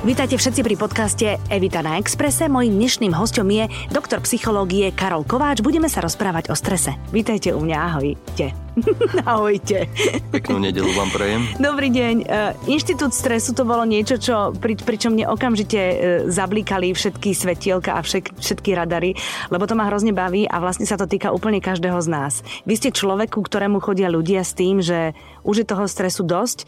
[0.00, 2.48] Vítajte všetci pri podcaste Evita na Exprese.
[2.48, 5.60] Mojím dnešným hostom je doktor psychológie Karol Kováč.
[5.60, 6.96] Budeme sa rozprávať o strese.
[7.12, 8.56] Vítajte u mňa, ahojte.
[9.28, 9.92] ahojte.
[10.32, 11.44] Peknú nedelu vám prejem.
[11.60, 12.14] Dobrý deň.
[12.24, 12.26] E,
[12.72, 15.94] Inštitút stresu to bolo niečo, čo, pri, pričom mne okamžite e,
[16.32, 19.12] zablíkali všetky svetielka a všet, všetky radary,
[19.52, 22.40] lebo to ma hrozne baví a vlastne sa to týka úplne každého z nás.
[22.64, 25.12] Vy ste človeku, ktorému chodia ľudia s tým, že
[25.44, 26.64] už je toho stresu dosť,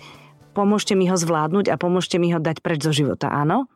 [0.59, 3.71] pomôžte mi ho zvládnuť a pomôžte mi ho dať preč zo života, áno?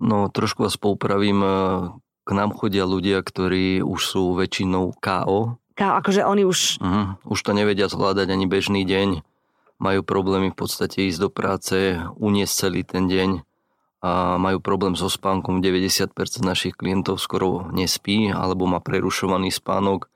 [0.00, 1.44] No, trošku vás poupravím.
[1.44, 1.50] E,
[2.24, 5.60] k nám chodia ľudia, ktorí už sú väčšinou KO.
[5.76, 6.80] KO, akože oni už...
[6.80, 7.20] Uh-huh.
[7.28, 9.20] Už to nevedia zvládať ani bežný deň.
[9.76, 13.44] Majú problémy v podstate ísť do práce, uniesť celý ten deň
[14.00, 15.60] a majú problém so spánkom.
[15.60, 20.08] 90% našich klientov skoro nespí alebo má prerušovaný spánok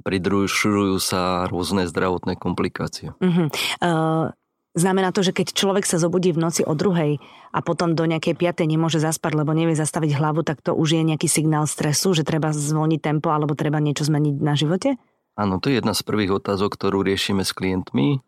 [0.00, 3.12] pridružujú sa rôzne zdravotné komplikácie.
[3.20, 3.52] Uh-huh.
[3.78, 4.32] Uh,
[4.70, 7.18] Znamená to, že keď človek sa zobudí v noci o druhej
[7.50, 11.02] a potom do nejakej piatej nemôže zaspať, lebo nevie zastaviť hlavu, tak to už je
[11.02, 14.94] nejaký signál stresu, že treba zvolniť tempo alebo treba niečo zmeniť na živote?
[15.34, 18.22] Áno, to je jedna z prvých otázok, ktorú riešime s klientmi.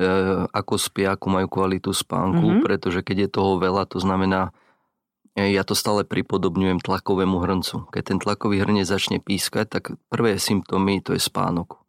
[0.00, 0.08] E,
[0.48, 2.64] ako spia, akú majú kvalitu spánku, mm-hmm.
[2.64, 4.56] pretože keď je toho veľa, to znamená,
[5.36, 7.92] e, ja to stále pripodobňujem tlakovému hrncu.
[7.92, 11.81] Keď ten tlakový hrnec začne pískať, tak prvé symptómy to je spánok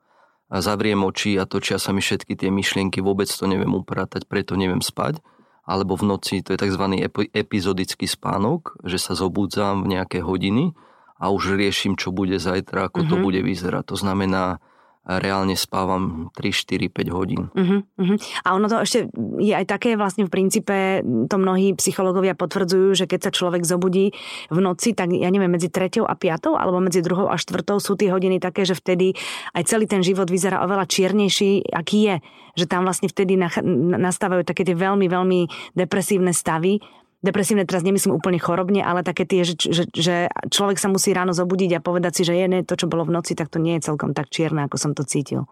[0.54, 4.54] a zavriem oči a točia sa mi všetky tie myšlienky, vôbec to neviem upratať, preto
[4.54, 5.18] neviem spať.
[5.66, 6.86] Alebo v noci, to je tzv.
[7.34, 10.78] epizodický spánok, že sa zobudzám v nejaké hodiny
[11.18, 13.10] a už riešim, čo bude zajtra, ako mm-hmm.
[13.10, 13.24] to mhm.
[13.26, 13.84] bude vyzerať.
[13.90, 14.62] To znamená,
[15.04, 17.52] reálne spávam 3, 4, 5 hodín.
[17.52, 18.18] Uh-huh, uh-huh.
[18.48, 19.12] A ono to ešte
[19.44, 24.16] je aj také vlastne v princípe, to mnohí psychológovia potvrdzujú, že keď sa človek zobudí
[24.48, 28.00] v noci, tak ja neviem, medzi 3 a 5 alebo medzi 2 a 4 sú
[28.00, 29.12] tie hodiny také, že vtedy
[29.52, 32.16] aj celý ten život vyzerá oveľa čiernejší, aký je.
[32.54, 33.36] Že tam vlastne vtedy
[33.98, 35.40] nastávajú také tie veľmi, veľmi
[35.76, 36.80] depresívne stavy
[37.24, 41.32] depresívne teraz nemyslím úplne chorobne, ale také tie, že, že, že človek sa musí ráno
[41.32, 43.80] zobudiť a povedať si, že je ne, to, čo bolo v noci, tak to nie
[43.80, 45.48] je celkom tak čierne, ako som to cítil.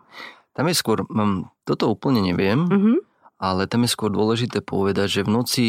[0.51, 2.97] Tam je skôr, mám, toto úplne neviem, mm-hmm.
[3.39, 5.65] ale tam je skôr dôležité povedať, že v noci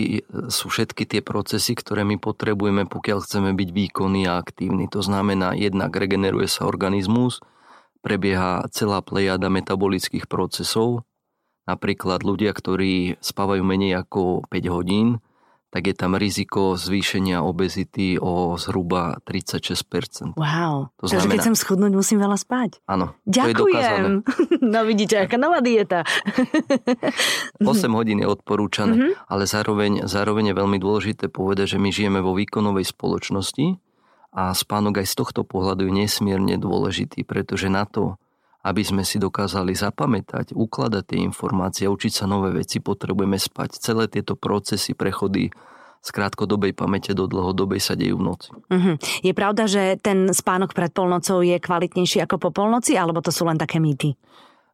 [0.51, 4.91] sú všetky tie procesy, ktoré my potrebujeme, pokiaľ chceme byť výkonní a aktívni.
[4.91, 7.39] To znamená, jednak regeneruje sa organizmus,
[8.03, 11.07] prebieha celá plejada metabolických procesov,
[11.71, 15.23] napríklad ľudia, ktorí spávajú menej ako 5 hodín,
[15.73, 20.37] tak je tam riziko zvýšenia obezity o zhruba 36%.
[20.37, 22.85] Wow, to takže znamená, keď chcem schudnúť, musím veľa spať.
[22.85, 24.21] Áno, Ďakujem.
[24.77, 26.05] no vidíte, aká nová dieta.
[27.65, 29.33] 8 hodín je odporúčané, mm-hmm.
[29.33, 33.81] ale zároveň, zároveň je veľmi dôležité povedať, že my žijeme vo výkonovej spoločnosti
[34.37, 38.21] a spánok aj z tohto pohľadu je nesmierne dôležitý, pretože na to,
[38.63, 43.83] aby sme si dokázali zapamätať, ukladať tie informácie, učiť sa nové veci, potrebujeme spať.
[43.83, 45.51] Celé tieto procesy, prechody
[46.03, 48.51] z krátkodobej pamäte do dlhodobej sa dejú v noci.
[48.51, 48.99] Uh-huh.
[49.23, 53.47] Je pravda, že ten spánok pred polnocou je kvalitnejší ako po polnoci, alebo to sú
[53.47, 54.19] len také mýty?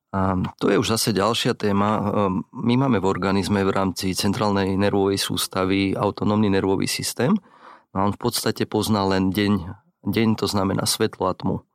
[0.08, 2.00] A to je už zase ďalšia téma.
[2.00, 7.36] Ehm, my máme v organizme v rámci centrálnej nervovej sústavy autonómny nervový systém.
[7.92, 9.68] No on v podstate pozná len deň.
[10.08, 11.67] Deň to znamená svetlo a tmu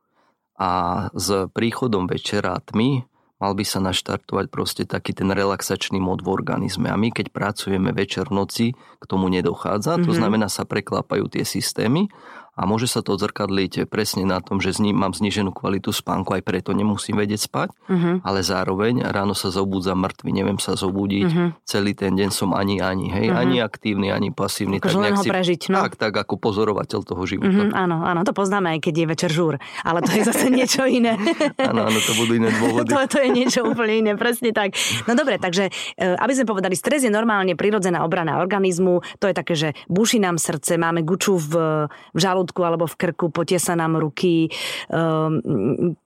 [0.54, 0.70] a
[1.10, 3.02] s príchodom večera tmy
[3.42, 6.88] mal by sa naštartovať proste taký ten relaxačný mod v organizme.
[6.88, 9.98] A my, keď pracujeme večer v noci, k tomu nedochádza.
[9.98, 10.06] Mm-hmm.
[10.08, 10.18] To mhm.
[10.18, 12.08] znamená, sa preklápajú tie systémy
[12.54, 16.42] a môže sa to odzrkadliť presne na tom, že ním mám zniženú kvalitu spánku, aj
[16.44, 18.14] preto nemusím vedieť spať, uh-huh.
[18.22, 21.48] ale zároveň ráno sa zobudzam mŕtvy, neviem sa zobudiť, uh-huh.
[21.64, 23.40] celý ten deň som ani ani, hej, uh-huh.
[23.40, 24.78] ani aktívny, ani pasívny.
[24.78, 25.80] Ako tak, ho prežiť, no.
[25.82, 27.50] tak, tak ako pozorovateľ toho života.
[27.50, 30.84] Uh-huh, áno, áno, to poznáme, aj keď je večer žúr, ale to je zase niečo
[30.84, 31.16] iné.
[31.58, 32.90] áno, áno, to budú iné dôvody.
[32.90, 34.76] to, to je niečo úplne iné, presne tak.
[35.08, 39.34] No dobre, takže e, aby sme povedali, stres je normálne prirodzená obrana organizmu, to je
[39.34, 43.56] také, že buší nám srdce, máme guču v, v žalúdku, žalúdku alebo v krku, potia
[43.56, 44.52] sa nám ruky.
[44.92, 45.96] Um,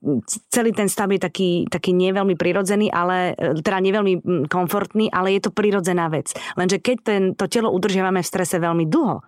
[0.47, 5.51] celý ten stav je taký, taký neveľmi prirodzený, ale, teda neveľmi komfortný, ale je to
[5.51, 6.31] prirodzená vec.
[6.55, 9.19] Lenže keď ten, to telo udržiavame v strese veľmi dlho,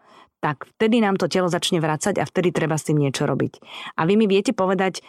[0.41, 3.61] tak vtedy nám to telo začne vrácať a vtedy treba s tým niečo robiť.
[3.99, 5.03] A vy mi viete povedať,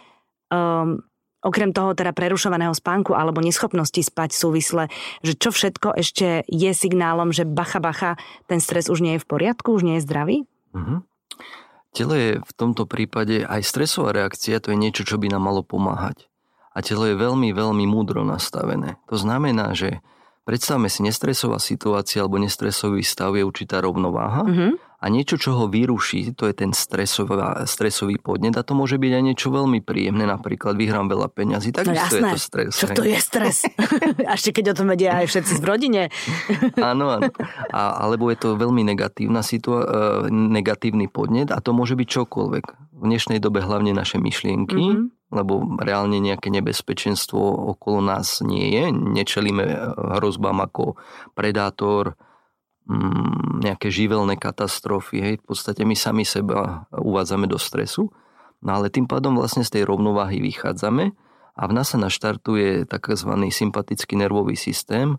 [0.52, 1.00] um,
[1.40, 4.92] okrem toho teda prerušovaného spánku alebo neschopnosti spať súvisle,
[5.24, 9.28] že čo všetko ešte je signálom, že bacha, bacha, ten stres už nie je v
[9.28, 10.36] poriadku, už nie je zdravý?
[10.76, 11.11] Mm-hmm.
[11.92, 15.60] Telo je v tomto prípade aj stresová reakcia, to je niečo, čo by nám malo
[15.60, 16.28] pomáhať.
[16.72, 18.96] A telo je veľmi, veľmi múdro nastavené.
[19.12, 20.00] To znamená, že
[20.48, 24.72] predstavme si nestresová situácia alebo nestresový stav je určitá rovnováha mm-hmm.
[25.02, 29.12] A niečo, čo ho vyruší, to je ten stresová, stresový podnet a to môže byť
[29.18, 32.72] aj niečo veľmi príjemné, napríklad vyhrám veľa peňazí, tak no jasné, je to stres.
[32.78, 33.56] Čo to je stres?
[34.38, 36.02] ešte keď o tom vedia aj všetci v rodine.
[36.94, 37.34] áno, áno.
[37.74, 42.64] A, alebo je to veľmi negatívna situa- e, negatívny podnet a to môže byť čokoľvek.
[43.02, 45.34] V dnešnej dobe hlavne naše myšlienky, mm-hmm.
[45.34, 47.42] lebo reálne nejaké nebezpečenstvo
[47.74, 48.94] okolo nás nie je.
[48.94, 49.66] Nečelíme
[50.22, 50.94] hrozbám ako
[51.34, 52.14] predátor,
[52.82, 55.22] Mm, nejaké živelné katastrofy.
[55.22, 55.34] Hej.
[55.46, 58.10] V podstate my sami seba uvádzame do stresu,
[58.58, 61.14] no ale tým pádom vlastne z tej rovnováhy vychádzame
[61.54, 63.32] a v nás sa naštartuje tzv.
[63.54, 65.14] sympatický nervový systém,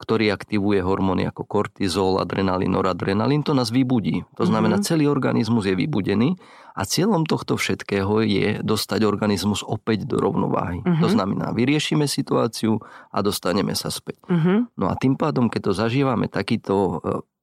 [0.00, 4.24] ktorý aktivuje hormóny ako kortizol, adrenalín, noradrenalín, to nás vybudí.
[4.40, 4.88] To znamená, mm-hmm.
[4.88, 6.40] celý organizmus je vybudený
[6.72, 10.80] a cieľom tohto všetkého je dostať organizmus opäť do rovnováhy.
[10.80, 11.02] Mm-hmm.
[11.04, 12.80] To znamená, vyriešime situáciu
[13.12, 14.24] a dostaneme sa späť.
[14.24, 14.58] Mm-hmm.
[14.80, 16.92] No a tým pádom, keď to zažívame takýto e,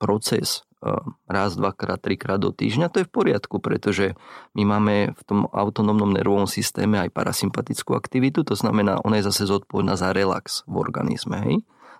[0.02, 0.90] proces e,
[1.30, 4.18] raz, dvakrát, trikrát do týždňa, to je v poriadku, pretože
[4.58, 9.46] my máme v tom autonómnom nervovom systéme aj parasympatickú aktivitu, to znamená, ona je zase
[9.46, 11.38] zodpovedná za relax v organizme.
[11.46, 11.58] Hej?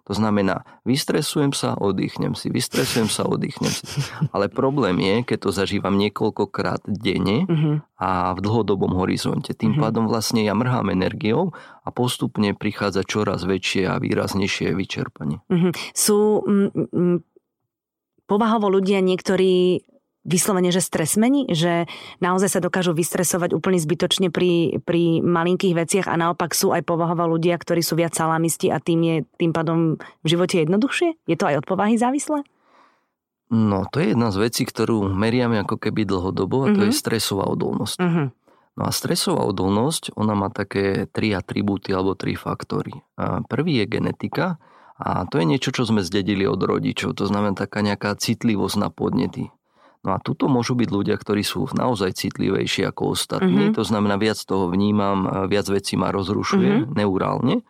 [0.08, 3.84] To znamená, vystresujem sa, oddychnem si, vystresujem sa, oddychnem si.
[4.32, 7.76] Ale problém je, keď to zažívam niekoľkokrát denne uh-huh.
[8.00, 9.52] a v dlhodobom horizonte.
[9.52, 9.84] Tým uh-huh.
[9.92, 11.52] pádom vlastne ja mrhám energiou
[11.84, 15.44] a postupne prichádza čoraz väčšie a výraznejšie vyčerpanie.
[15.52, 15.76] Uh-huh.
[15.92, 16.40] Sú
[18.32, 19.84] povahovo ľudia niektorí
[20.28, 21.88] vyslovene, že stresmeni, že
[22.20, 27.24] naozaj sa dokážu vystresovať úplne zbytočne pri, pri malinkých veciach a naopak sú aj povahová
[27.26, 31.16] ľudia, ktorí sú viac salamisti a tým je tým pádom v živote jednoduchšie?
[31.26, 32.44] Je to aj od povahy závislé?
[33.48, 36.92] No, to je jedna z vecí, ktorú meriame ako keby dlhodobo a to mm-hmm.
[36.92, 37.00] je mhm.
[37.00, 37.98] stresová odolnosť.
[38.04, 38.28] Mm-hmm.
[38.78, 42.94] No a stresová odolnosť, ona má také tri atribúty alebo tri faktory.
[43.18, 44.62] A prvý je genetika
[45.02, 47.18] a to je niečo, čo sme zdedili od rodičov.
[47.18, 49.50] To znamená taká nejaká citlivosť na podnety.
[50.06, 53.78] No a tuto môžu byť ľudia, ktorí sú naozaj citlivejší ako ostatní, mm-hmm.
[53.78, 56.94] to znamená viac toho vnímam, viac vecí ma rozrušuje mm-hmm.
[56.96, 57.66] neurálne.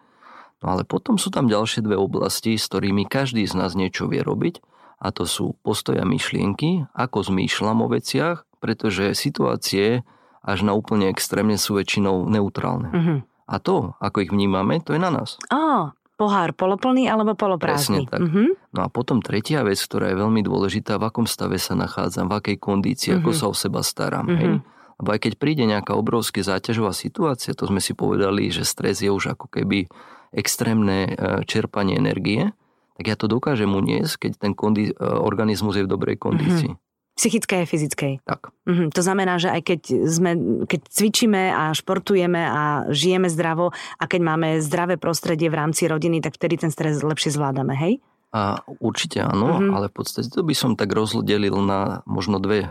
[0.62, 4.26] No ale potom sú tam ďalšie dve oblasti, s ktorými každý z nás niečo vie
[4.26, 4.62] robiť
[4.98, 10.02] a to sú postoja myšlienky, ako zmýšľam o veciach, pretože situácie
[10.42, 12.90] až na úplne extrémne sú väčšinou neutrálne.
[12.90, 13.20] Mm-hmm.
[13.48, 15.40] A to, ako ich vnímame, to je na nás.
[15.48, 18.10] Á, pohár poloplný alebo poloprázdny.
[18.10, 18.22] Presne tak.
[18.26, 18.48] Mm-hmm.
[18.74, 22.42] No a potom tretia vec, ktorá je veľmi dôležitá, v akom stave sa nachádzam, v
[22.42, 23.24] akej kondícii, mm-hmm.
[23.24, 23.38] ako mhm.
[23.38, 24.26] sa o seba starám.
[24.26, 24.42] Mm-hmm.
[24.42, 24.54] Hej?
[24.98, 29.14] Lebo aj keď príde nejaká obrovská záťažová situácia, to sme si povedali, že stres je
[29.14, 29.86] už ako keby
[30.34, 31.12] extrémne e,
[31.46, 32.50] čerpanie energie,
[32.98, 36.74] tak ja to dokážem uniesť, keď ten kondi- e, organizmus je v dobrej kondícii.
[36.74, 36.87] Mm-hmm.
[37.18, 38.14] Psychickej a fyzickej.
[38.22, 38.54] Tak.
[38.70, 40.32] Mhm, to znamená, že aj keď, sme,
[40.70, 42.62] keď cvičíme a športujeme a
[42.94, 47.34] žijeme zdravo a keď máme zdravé prostredie v rámci rodiny, tak vtedy ten stres lepšie
[47.34, 47.98] zvládame, hej?
[48.30, 49.74] A určite áno, mm-hmm.
[49.74, 52.70] ale v podstate to by som tak rozdelil na možno dve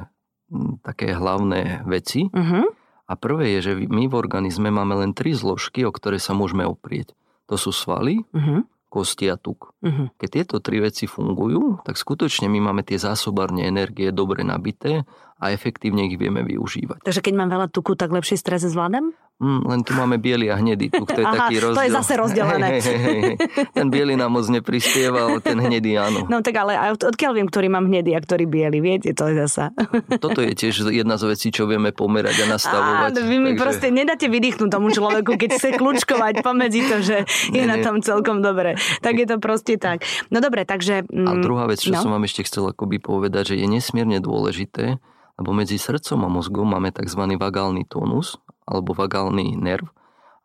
[0.87, 2.31] také hlavné veci.
[2.31, 2.65] Mm-hmm.
[3.07, 6.63] A prvé je, že my v organizme máme len tri zložky, o ktoré sa môžeme
[6.63, 7.19] oprieť.
[7.51, 9.75] To sú svaly, mm-hmm kosti a tuk.
[9.83, 10.09] Uh-huh.
[10.17, 15.05] Keď tieto tri veci fungujú, tak skutočne my máme tie zásobárne energie dobre nabité
[15.37, 17.05] a efektívne ich vieme využívať.
[17.05, 19.13] Takže keď mám veľa tuku, tak lepšie stres zvládam?
[19.37, 21.77] Mm, len tu máme biely a hnedý tuk, to je Aha, taký rozdiel.
[21.77, 22.69] to je zase rozdelené.
[22.73, 23.37] Hej, hej, hej, hej.
[23.77, 26.25] Ten biely nám moc neprispieva, ale ten hnedý áno.
[26.25, 29.45] No tak ale od, odkiaľ viem, ktorý mám hnedý a ktorý biely, viete, to je
[29.45, 29.77] zasa.
[30.25, 33.13] Toto je tiež jedna z vecí, čo vieme pomerať a nastavovať.
[33.13, 33.61] Á, vy mi takže...
[33.61, 37.17] proste nedáte vydýchnuť tomu človeku, keď chce kľúčkovať pomedzi to, že
[37.53, 38.81] je nie, na tom celkom dobre.
[39.05, 40.01] Tak je to proste tak.
[40.33, 41.05] No dobre, takže...
[41.13, 42.01] Mm, a druhá vec, čo no?
[42.01, 44.97] som vám ešte chcel akoby povedať, že je nesmierne dôležité,
[45.37, 47.21] lebo medzi srdcom a mozgom máme tzv.
[47.37, 49.89] vagálny tónus, alebo vagálny nerv,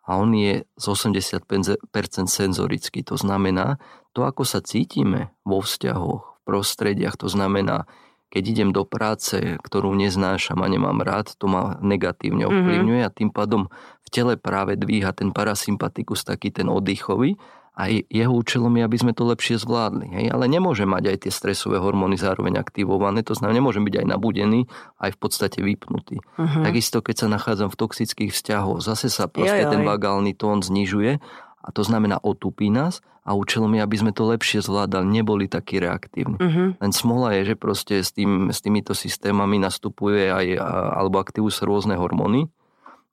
[0.01, 1.85] a on je z 80%
[2.25, 3.05] senzorický.
[3.05, 3.77] To znamená,
[4.17, 7.85] to ako sa cítime vo vzťahoch, v prostrediach, to znamená,
[8.33, 12.51] keď idem do práce, ktorú neznášam a nemám rád, to ma negatívne mhm.
[12.51, 13.13] ovplyvňuje mm-hmm.
[13.13, 13.67] a tým pádom
[14.01, 17.37] v tele práve dvíha ten parasympatikus, taký ten oddychový
[17.71, 20.11] a jeho účelom je, aby sme to lepšie zvládli.
[20.11, 20.25] Hej?
[20.35, 24.67] Ale nemôže mať aj tie stresové hormóny zároveň aktivované, to znamená, nemôžem byť aj nabudený,
[24.99, 26.19] aj v podstate vypnutý.
[26.35, 26.63] Uh-huh.
[26.67, 31.23] Takisto, keď sa nachádzam v toxických vzťahoch, zase sa proste ten vagálny tón znižuje
[31.63, 35.79] a to znamená otupí nás a účelom je, aby sme to lepšie zvládali, neboli takí
[35.79, 36.37] reaktívni.
[36.43, 36.67] Uh-huh.
[36.75, 40.59] Len smola je, že proste s, tým, s týmito systémami nastupuje aj,
[40.99, 42.51] alebo aktivujú sa rôzne hormóny.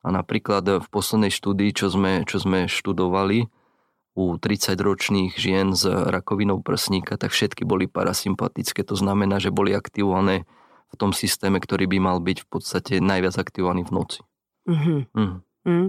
[0.02, 3.50] A napríklad v poslednej štúdii, čo sme, čo sme študovali,
[4.16, 8.82] u 30-ročných žien s rakovinou prsníka, tak všetky boli parasympatické.
[8.88, 10.48] To znamená, že boli aktivované
[10.88, 14.20] v tom systéme, ktorý by mal byť v podstate najviac aktivovaný v noci.
[14.68, 15.00] Mm-hmm.
[15.14, 15.36] Mm.
[15.68, 15.88] Mm.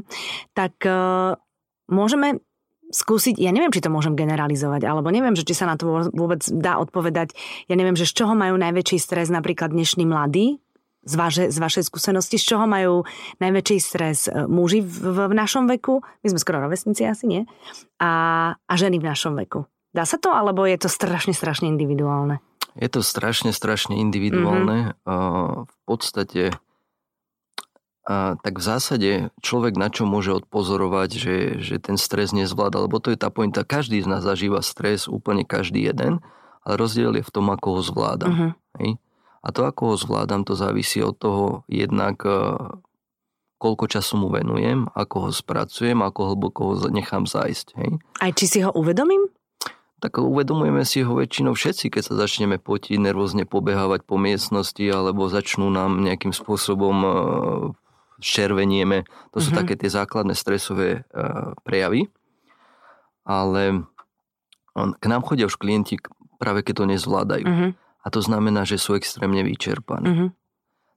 [0.54, 1.40] Tak uh,
[1.88, 2.44] môžeme
[2.90, 6.42] skúsiť, ja neviem, či to môžem generalizovať, alebo neviem, že či sa na to vôbec
[6.50, 7.38] dá odpovedať.
[7.70, 10.58] Ja neviem, že z čoho majú najväčší stres napríklad dnešní mladí,
[11.04, 13.08] z, vaše, z vašej skúsenosti, z čoho majú
[13.40, 17.42] najväčší stres e, muži v, v našom veku, my sme skoro rovesníci asi, nie?
[18.04, 18.12] A,
[18.56, 19.66] a ženy v našom veku.
[19.96, 22.44] Dá sa to, alebo je to strašne, strašne individuálne?
[22.78, 24.94] Je to strašne, strašne individuálne.
[25.02, 25.66] Mm-hmm.
[25.66, 26.54] V podstate
[28.10, 29.12] a tak v zásade
[29.46, 33.62] človek na čo môže odpozorovať, že, že ten stres nezvláda, lebo to je tá pointa,
[33.62, 36.18] každý z nás zažíva stres, úplne každý jeden,
[36.66, 38.30] ale rozdiel je v tom, ako ho zvládam.
[38.34, 38.52] Uh-huh.
[38.82, 38.90] Hej?
[39.40, 42.58] A to, ako ho zvládam, to závisí od toho jednak, e,
[43.60, 47.68] koľko času mu venujem, ako ho spracujem, ako hlboko ho nechám zájsť.
[47.80, 47.90] Hej?
[48.20, 49.32] Aj či si ho uvedomím?
[50.00, 55.28] Tak uvedomujeme si ho väčšinou všetci, keď sa začneme potiť, nervózne pobehávať po miestnosti, alebo
[55.28, 57.10] začnú nám nejakým spôsobom e,
[58.20, 59.08] červenieme.
[59.32, 59.60] To sú mm-hmm.
[59.64, 62.12] také tie základné stresové uh, prejavy.
[63.24, 63.88] Ale
[64.76, 65.98] k nám chodia už klienti
[66.40, 67.46] práve keď to nezvládajú.
[67.48, 67.72] Mm-hmm.
[68.10, 70.10] A to znamená, že sú extrémne vyčerpaní.
[70.10, 70.30] Mm-hmm.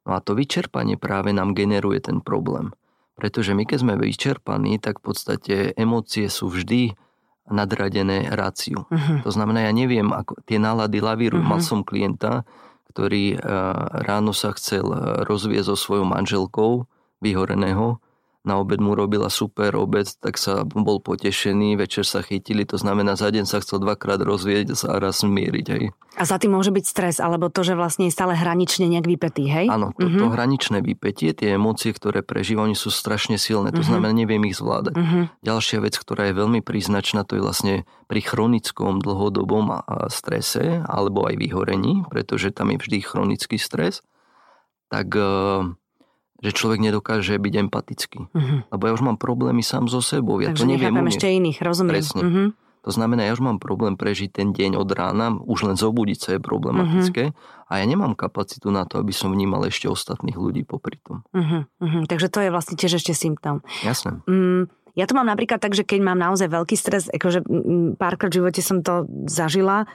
[0.09, 2.73] No a to vyčerpanie práve nám generuje ten problém.
[3.13, 6.97] Pretože my keď sme vyčerpaní, tak v podstate emócie sú vždy
[7.53, 8.89] nadradené ráciu.
[8.89, 9.21] Uh-huh.
[9.23, 11.43] To znamená, ja neviem, ako tie nálady lavírujú.
[11.45, 11.53] Uh-huh.
[11.53, 12.49] Mal som klienta,
[12.89, 13.43] ktorý uh,
[14.03, 14.89] ráno sa chcel
[15.29, 16.89] rozvieť so svojou manželkou
[17.21, 18.01] vyhoreného.
[18.43, 23.15] Na obed mu robila super obed, tak sa bol potešený, večer sa chytili, to znamená,
[23.15, 25.67] za deň sa chcel dvakrát rozvieť a raz zmieriť.
[25.71, 25.95] Hej.
[26.19, 29.47] A za tým môže byť stres, alebo to, že vlastne je stále hranične nejak vypetý,
[29.47, 29.71] hej?
[29.71, 30.19] Áno, to, uh-huh.
[30.19, 33.95] to hraničné vypetie, tie emócie, ktoré prežíva, oni sú strašne silné, to uh-huh.
[33.95, 34.95] znamená, neviem ich zvládať.
[34.99, 35.31] Uh-huh.
[35.47, 37.75] Ďalšia vec, ktorá je veľmi príznačná, to je vlastne
[38.11, 44.03] pri chronickom dlhodobom strese, alebo aj vyhorení, pretože tam je vždy chronický stres,
[44.91, 45.15] tak
[46.43, 48.21] že človek nedokáže byť empatický.
[48.35, 48.67] Uh-huh.
[48.67, 50.43] Lebo ja už mám problémy sám so sebou.
[50.43, 51.15] Ja Takže to neviem umieť.
[51.15, 51.95] ešte iných, rozumiem.
[51.95, 52.21] Presne.
[52.21, 52.49] Uh-huh.
[52.83, 56.29] To znamená, ja už mám problém prežiť ten deň od rána, už len zobudiť sa
[56.35, 57.71] je problematické uh-huh.
[57.71, 61.23] a ja nemám kapacitu na to, aby som vnímal ešte ostatných ľudí popri tom.
[61.31, 61.63] Uh-huh.
[61.79, 62.03] Uh-huh.
[62.11, 63.63] Takže to je vlastne tiež ešte symptóm.
[63.87, 64.19] Jasné.
[64.27, 64.67] Mm,
[64.99, 67.47] ja to mám napríklad tak, že keď mám naozaj veľký stres, akože
[68.03, 69.87] párkrát v živote som to zažila,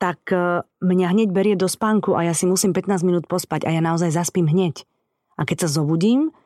[0.00, 3.74] tak e, mňa hneď berie do spánku a ja si musím 15 minút pospať a
[3.76, 4.88] ja naozaj zaspím hneď.
[5.40, 6.36] A keď sa zobudím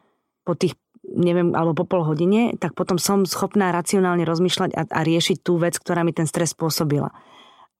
[0.47, 5.01] po tých neviem, alebo po pol hodine, tak potom som schopná racionálne rozmýšľať a, a
[5.05, 7.13] riešiť tú vec, ktorá mi ten stres spôsobila.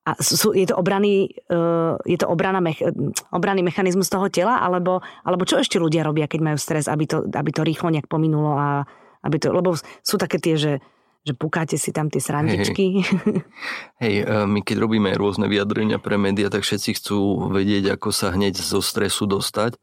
[0.05, 2.85] A sú, je to obraný, uh, je to obrana mech,
[3.33, 7.25] obranný mechanizmus toho tela, alebo, alebo čo ešte ľudia robia, keď majú stres, aby to,
[7.25, 8.85] aby to rýchlo nejak pominulo a
[9.25, 9.73] aby to, lebo
[10.05, 10.73] sú také tie, že
[11.25, 13.01] že pukáte si tam tie srandičky.
[13.01, 13.41] Hej,
[13.97, 18.29] hej, e, my keď robíme rôzne vyjadrenia pre médiá, tak všetci chcú vedieť, ako sa
[18.37, 19.81] hneď zo stresu dostať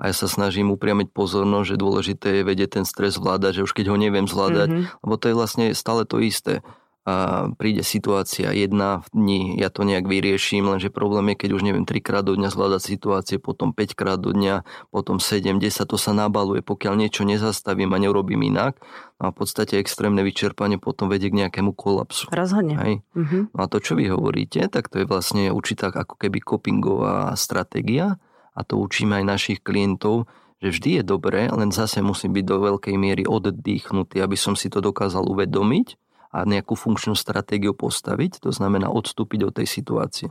[0.00, 3.76] a ja sa snažím upriamiť pozornosť, že dôležité je vedieť ten stres zvládať, že už
[3.76, 5.04] keď ho neviem zvládať, mm-hmm.
[5.04, 6.64] lebo to je vlastne stále to isté.
[7.08, 11.62] A príde situácia jedna v dni, ja to nejak vyrieším, lenže problém je, keď už
[11.64, 15.96] neviem trikrát do dňa zvládať situácie, potom 5 krát do dňa, potom 7, 10, to
[15.96, 18.76] sa nabaluje, pokiaľ niečo nezastavím a neurobím inak.
[19.16, 22.28] No a v podstate extrémne vyčerpanie potom vedie k nejakému kolapsu.
[22.32, 22.76] Rozhodne.
[22.76, 22.94] Hej?
[23.16, 23.42] Mm-hmm.
[23.56, 28.20] No a to, čo vy hovoríte, tak to je vlastne určitá ako keby copingová stratégia,
[28.54, 30.26] a to učíme aj našich klientov,
[30.60, 34.68] že vždy je dobré, len zase musím byť do veľkej miery oddýchnutý, aby som si
[34.68, 35.96] to dokázal uvedomiť
[36.30, 40.28] a nejakú funkčnú stratégiu postaviť, to znamená odstúpiť od tej situácie.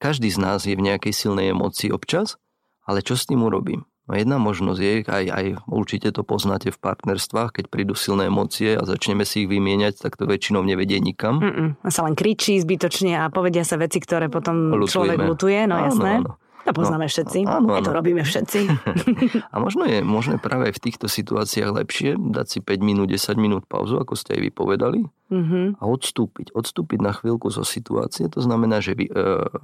[0.00, 2.40] Každý z nás je v nejakej silnej emocii občas,
[2.88, 3.86] ale čo s tým urobím?
[4.04, 8.76] No jedna možnosť je, aj, aj určite to poznáte v partnerstvách, keď prídu silné emócie
[8.76, 11.40] a začneme si ich vymieňať, tak to väčšinou nevedie nikam.
[11.40, 11.68] Mm-mm.
[11.80, 14.92] A sa len kričí zbytočne a povedia sa veci, ktoré potom Lutujeme.
[14.92, 16.12] človek lutuje, no áno, jasné.
[16.20, 16.36] Áno.
[16.64, 17.38] To poznáme no, všetci.
[17.44, 17.84] Áno, áno.
[17.84, 18.60] to robíme všetci.
[19.54, 23.68] a možno je možné práve v týchto situáciách lepšie dať si 5 minút, 10 minút
[23.68, 25.66] pauzu, ako ste aj vypovedali, mm-hmm.
[25.78, 26.56] a odstúpiť.
[26.56, 28.32] Odstúpiť na chvíľku zo situácie.
[28.32, 29.14] To znamená, že vy, e,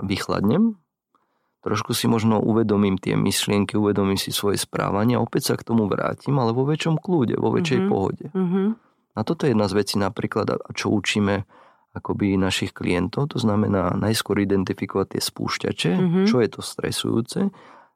[0.04, 0.76] vychladnem,
[1.64, 5.88] trošku si možno uvedomím tie myšlienky, uvedomím si svoje správanie a opäť sa k tomu
[5.88, 7.92] vrátim, ale vo väčšom kľude, vo väčšej mm-hmm.
[7.92, 8.26] pohode.
[8.32, 8.68] Mm-hmm.
[9.16, 11.48] A toto je jedna z vecí napríklad, čo učíme
[11.90, 16.24] akoby našich klientov, to znamená najskôr identifikovať tie spúšťače, mm-hmm.
[16.30, 17.38] čo je to stresujúce.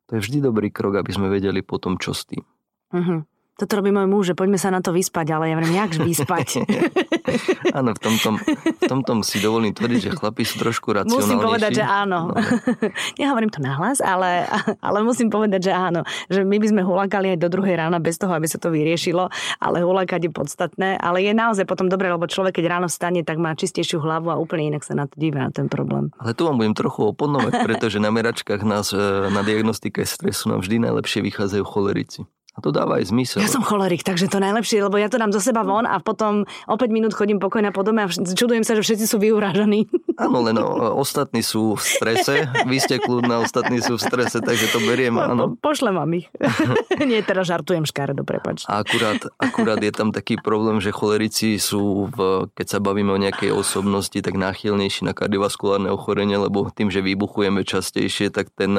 [0.05, 2.43] To je vždy dobrý krok, aby sme vedeli potom, čo s tým.
[2.91, 3.19] Mm-hmm.
[3.55, 6.49] Toto robí môj muž, že poďme sa na to vyspať, ale ja viem, jak vyspať.
[7.78, 8.28] áno, v tomto,
[8.61, 11.25] v tomto si dovolím tvrdiť, že chlapi sú trošku racionálnejší.
[11.25, 12.31] Musím povedať, že áno.
[12.31, 12.37] No.
[13.21, 14.45] Nehovorím to nahlas, ale,
[14.85, 16.04] ale musím povedať, že áno.
[16.28, 19.33] Že my by sme hulakali aj do druhej rána bez toho, aby sa to vyriešilo,
[19.57, 20.88] ale hulakať je podstatné.
[21.00, 24.37] Ale je naozaj potom dobré, lebo človek, keď ráno vstane, tak má čistejšiu hlavu a
[24.37, 26.12] úplne inak sa na to díva na ten problém.
[26.21, 29.00] Ale tu vám budem trochu oponovať, pretože na meračkách nás e,
[29.33, 32.28] na diagnostike stresu nám vždy najlepšie vychádzajú cholerici.
[32.54, 33.42] A to dáva aj zmysel.
[33.42, 36.46] Ja som cholerik, takže to najlepšie, lebo ja to dám zo seba von a potom
[36.70, 39.90] o 5 minút chodím pokojne po dome a čudujem sa, že všetci sú vyurážaní.
[40.23, 44.70] Áno, len o, ostatní sú v strese, vy ste kľudná, ostatní sú v strese, takže
[44.70, 45.58] to beriem, áno.
[45.58, 46.30] Po, pošlem vám ich.
[47.02, 48.62] Nie, teraz žartujem škáre, prepač.
[48.70, 53.18] A akurát, akurát je tam taký problém, že cholerici sú, v, keď sa bavíme o
[53.18, 58.78] nejakej osobnosti, tak náchylnejší na kardiovaskulárne ochorenie, lebo tým, že vybuchujeme častejšie, tak ten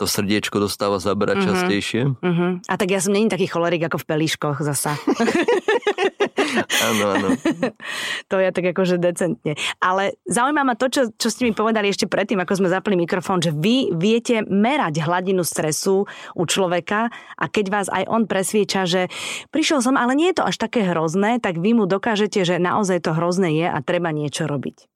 [0.00, 1.48] to srdiečko dostáva zabrať uh-huh.
[1.52, 2.02] častejšie.
[2.18, 2.58] Uh-huh.
[2.66, 4.98] A tak ja som není taký cholerik ako v pelíškoch zasa.
[6.90, 7.28] áno, áno.
[8.30, 9.54] to je tak akože decentne.
[9.78, 13.40] Ale zaujíma ma to, čo, čo ste mi povedali ešte predtým, ako sme zapli mikrofón,
[13.40, 17.08] že vy viete merať hladinu stresu u človeka
[17.38, 19.08] a keď vás aj on presvieča, že
[19.54, 23.06] prišiel som, ale nie je to až také hrozné, tak vy mu dokážete, že naozaj
[23.06, 24.91] to hrozné je a treba niečo robiť.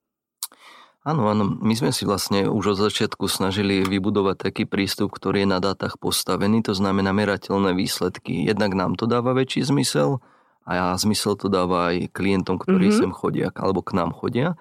[1.07, 1.55] Áno, áno.
[1.63, 5.95] My sme si vlastne už od začiatku snažili vybudovať taký prístup, ktorý je na dátach
[5.95, 8.43] postavený, to znamená merateľné výsledky.
[8.43, 10.19] Jednak nám to dáva väčší zmysel
[10.67, 13.07] a zmysel to dáva aj klientom, ktorí mm-hmm.
[13.07, 14.59] sem chodia alebo k nám chodia.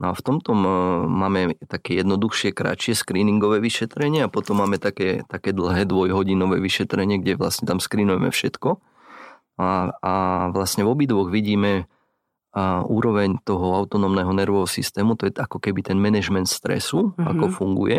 [0.00, 0.56] No a v tomto
[1.12, 7.36] máme také jednoduchšie, kratšie screeningové vyšetrenie a potom máme také, také dlhé dvojhodinové vyšetrenie, kde
[7.36, 8.80] vlastne tam screenujeme všetko.
[9.60, 10.14] A, a
[10.56, 11.84] vlastne v obidvoch vidíme
[12.52, 17.30] a úroveň toho autonómneho nervového systému, to je ako keby ten management stresu, mm-hmm.
[17.32, 17.98] ako funguje.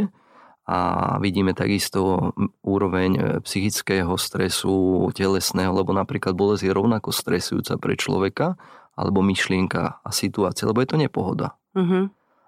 [0.63, 0.79] A
[1.19, 2.31] vidíme takisto
[2.63, 8.55] úroveň e, psychického stresu, telesného, lebo napríklad bolesť je rovnako stresujúca pre človeka,
[8.93, 11.57] alebo myšlienka a situácia, lebo je to nepohoda.
[11.74, 12.03] Mm-hmm.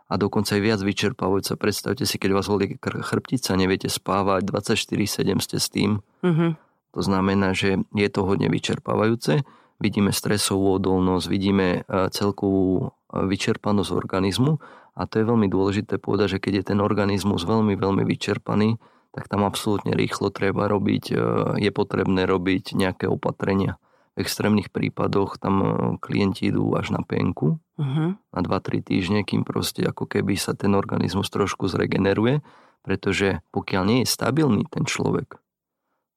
[0.06, 1.58] A dokonca aj viac vyčerpávajúca.
[1.58, 6.06] Predstavte si, keď vás volí chrbtica, neviete spávať, 24-7 ste s tým.
[6.22, 6.52] Mm-hmm.
[6.96, 9.42] To znamená, že je to hodne vyčerpávajúce
[9.80, 12.86] vidíme stresovú odolnosť, vidíme e, celkovú e,
[13.28, 14.60] vyčerpanosť organizmu
[14.96, 18.80] a to je veľmi dôležité povedať, že keď je ten organizmus veľmi, veľmi vyčerpaný,
[19.12, 21.16] tak tam absolútne rýchlo treba robiť, e,
[21.60, 23.76] je potrebné robiť nejaké opatrenia.
[24.16, 25.56] V extrémnych prípadoch tam
[26.00, 28.16] klienti idú až na penku uh-huh.
[28.16, 32.40] na 2-3 týždne, kým proste ako keby sa ten organizmus trošku zregeneruje,
[32.80, 35.36] pretože pokiaľ nie je stabilný ten človek,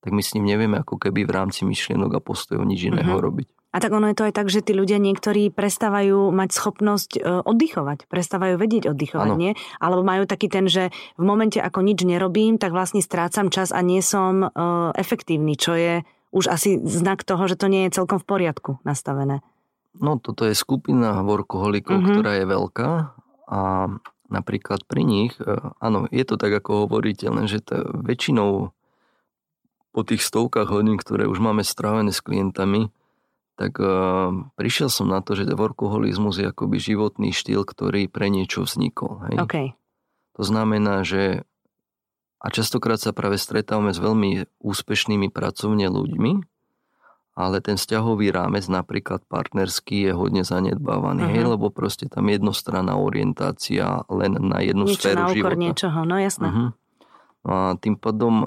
[0.03, 3.25] tak my s ním nevieme ako keby v rámci myšlienok a postojov nič iného uh-huh.
[3.25, 3.49] robiť.
[3.69, 7.45] A tak ono je to aj tak, že tí ľudia niektorí prestávajú mať schopnosť e,
[7.45, 9.37] oddychovať, prestávajú vedieť oddychovať, ano.
[9.37, 9.53] nie?
[9.77, 10.89] Alebo majú taký ten, že
[11.21, 15.77] v momente, ako nič nerobím, tak vlastne strácam čas a nie som uh, efektívny, čo
[15.77, 16.01] je
[16.33, 19.45] už asi znak toho, že to nie je celkom v poriadku nastavené.
[20.01, 22.09] No toto je skupina workoholikov, uh-huh.
[22.17, 22.91] ktorá je veľká
[23.53, 23.61] a
[24.29, 28.77] napríklad pri nich, e, áno, je to tak, ako hovoríte, lenže to väčšinou
[29.93, 32.93] po tých stovkách hodín, ktoré už máme strávené s klientami,
[33.59, 38.63] tak uh, prišiel som na to, že workoholizmus je akoby životný štýl, ktorý pre niečo
[38.63, 39.27] vznikol.
[39.27, 39.37] Hej?
[39.43, 39.67] Okay.
[40.39, 41.43] To znamená, že
[42.39, 46.33] a častokrát sa práve stretávame s veľmi úspešnými pracovne ľuďmi,
[47.39, 51.35] ale ten vzťahový rámec, napríklad partnerský, je hodne zanedbávaný, uh-huh.
[51.35, 51.51] hej, mhm.
[51.59, 55.59] lebo proste tam jednostranná orientácia len na jednu Niečo sféru na života.
[55.59, 56.47] niečoho, no jasné.
[56.47, 56.69] Uh-huh.
[57.47, 58.47] A tým pádom ehm,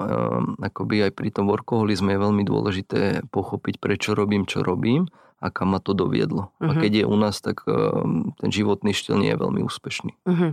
[0.60, 3.00] akoby aj pri tom workoholizme je veľmi dôležité
[3.32, 5.08] pochopiť, prečo robím, čo robím
[5.42, 6.54] a kam ma to doviedlo.
[6.54, 6.70] Uh-huh.
[6.70, 6.80] A mhm.
[6.80, 10.12] keď je u nás, tak ehm, ten životný štýl nie je veľmi úspešný.
[10.28, 10.52] Uh-huh.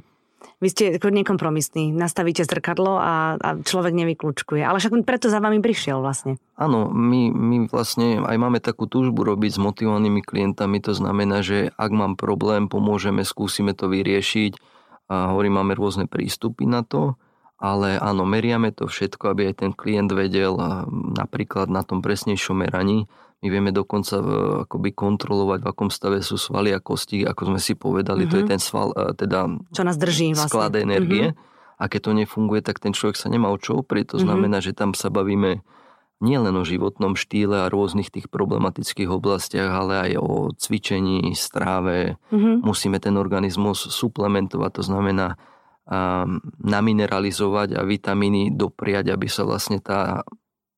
[0.63, 4.63] Vy ste nekompromisní, nastavíte zrkadlo a, a človek nevyklúčkuje.
[4.63, 6.39] Ale však preto za vami prišiel vlastne.
[6.55, 10.79] Áno, my, my vlastne aj máme takú túžbu robiť s motivovanými klientami.
[10.83, 14.59] To znamená, že ak mám problém, pomôžeme, skúsime to vyriešiť.
[15.11, 17.19] A hovorím, máme rôzne prístupy na to
[17.59, 20.55] ale áno, meriame to všetko, aby aj ten klient vedel
[21.19, 23.11] napríklad na tom presnejšom meraní.
[23.39, 24.19] My vieme dokonca
[24.67, 28.31] akoby kontrolovať, v akom stave sú svaly a kosti, ako sme si povedali, mm-hmm.
[28.31, 28.51] to je mhm.
[28.51, 29.39] ten sval, teda
[29.75, 30.51] čo nás drží vlastne.
[30.51, 31.35] sklad energie.
[31.35, 31.47] Mm-hmm.
[31.79, 34.15] A keď to nefunguje, tak ten človek sa nemá o čo oprieť.
[34.15, 34.27] To mm-hmm.
[34.27, 35.63] znamená, že tam sa bavíme
[36.19, 42.19] nielen o životnom štýle a rôznych tých problematických oblastiach, ale aj o cvičení, stráve.
[42.35, 42.67] Mm-hmm.
[42.67, 45.39] Musíme ten organizmus suplementovať, to znamená
[46.61, 50.21] namineralizovať a vitamíny dopriať, aby sa vlastne tá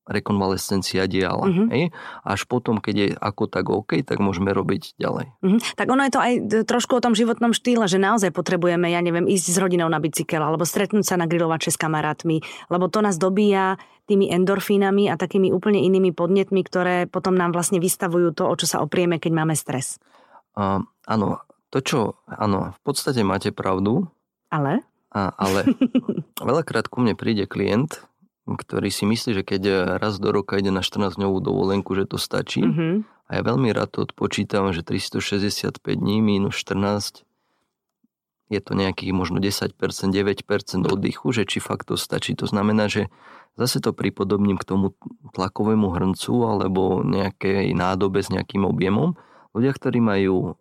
[0.02, 1.46] rekonvalescencia diala.
[1.46, 1.68] Mm-hmm.
[1.70, 1.84] Hej?
[2.26, 5.30] Až potom, keď je ako tak OK, tak môžeme robiť ďalej.
[5.38, 5.60] Mm-hmm.
[5.78, 6.32] Tak ono je to aj
[6.66, 10.42] trošku o tom životnom štýle, že naozaj potrebujeme, ja neviem, ísť s rodinou na bicykel
[10.42, 13.78] alebo stretnúť sa na grilovače s kamarátmi, lebo to nás dobíja
[14.10, 18.66] tými endorfínami a takými úplne inými podnetmi, ktoré potom nám vlastne vystavujú to, o čo
[18.66, 20.02] sa oprieme, keď máme stres.
[20.58, 24.10] Uh, áno, to čo, áno, v podstate máte pravdu.
[24.50, 24.82] Ale?
[25.12, 25.68] A, ale
[26.40, 28.00] veľakrát ku mne príde klient,
[28.48, 29.62] ktorý si myslí, že keď
[30.02, 32.64] raz do roka ide na 14-dňovú dovolenku, že to stačí.
[32.64, 32.94] Mm-hmm.
[33.28, 37.22] A ja veľmi rád to odpočítam, že 365 dní minus 14
[38.52, 40.44] je to nejakých možno 10%, 9%
[40.84, 42.36] oddychu, že či fakt to stačí.
[42.36, 43.08] To znamená, že
[43.56, 44.92] zase to pripodobním k tomu
[45.32, 49.16] tlakovému hrncu alebo nejakej nádobe s nejakým objemom.
[49.56, 50.56] Ľudia, ktorí majú,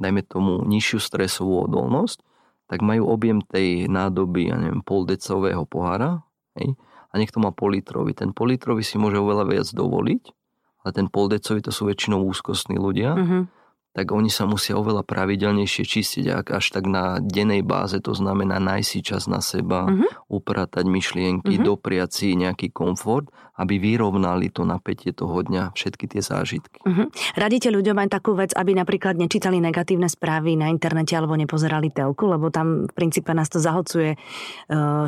[0.00, 2.24] dajme tomu, nižšiu stresovú odolnosť,
[2.66, 6.26] tak majú objem tej nádoby, ja neviem, poldecového pohára,
[6.58, 6.74] hej,
[7.10, 8.12] a niekto má politrový.
[8.12, 10.22] Ten politrový si môže oveľa viac dovoliť,
[10.84, 13.16] ale ten poldecový to sú väčšinou úzkostní ľudia.
[13.16, 13.44] Uh-huh
[13.96, 18.88] tak oni sa musia oveľa pravidelnejšie čistiť až tak na dennej báze, to znamená nájsť
[18.92, 20.04] si čas na seba, uh-huh.
[20.28, 21.64] upratať myšlienky, uh-huh.
[21.72, 26.84] dopriať si nejaký komfort, aby vyrovnali to napätie toho dňa, všetky tie zážitky.
[26.84, 27.08] Uh-huh.
[27.40, 32.28] Radíte ľuďom aj takú vec, aby napríklad nečítali negatívne správy na internete alebo nepozerali telku,
[32.28, 34.18] lebo tam v princípe nás to zahlcuje e,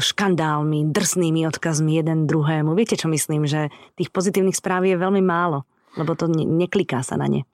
[0.00, 2.72] škandálmi, drsnými odkazmi jeden druhému.
[2.72, 3.68] Viete, čo myslím, že
[4.00, 5.68] tých pozitívnych správ je veľmi málo,
[6.00, 7.44] lebo to nekliká sa na ne.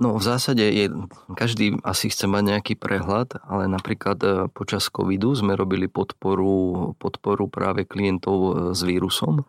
[0.00, 0.88] No v zásade je,
[1.36, 7.52] každý asi chce mať nejaký prehľad, ale napríklad e, počas covidu sme robili podporu, podporu
[7.52, 9.44] práve klientov e, s vírusom